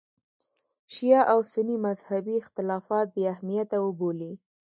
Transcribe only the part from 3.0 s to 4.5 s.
بې اهمیته وبولي.